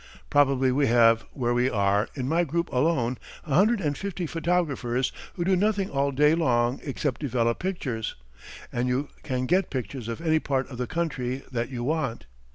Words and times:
Probably 0.31 0.71
we 0.71 0.87
have, 0.87 1.27
where 1.31 1.53
we 1.53 1.69
are, 1.69 2.09
in 2.15 2.27
my 2.27 2.43
group 2.43 2.73
alone, 2.73 3.19
a 3.45 3.53
hundred 3.53 3.79
and 3.79 3.95
fifty 3.95 4.25
photographers 4.25 5.11
who 5.35 5.43
do 5.45 5.55
nothing 5.55 5.91
all 5.91 6.09
day 6.11 6.33
long 6.33 6.79
except 6.83 7.21
develop 7.21 7.59
pictures, 7.59 8.15
and 8.73 8.87
you 8.89 9.09
can 9.21 9.45
get 9.45 9.69
pictures 9.69 10.07
of 10.07 10.19
any 10.19 10.39
part 10.39 10.67
of 10.71 10.79
the 10.79 10.87
country 10.87 11.43
that 11.51 11.69
you 11.69 11.83
want. 11.83 12.25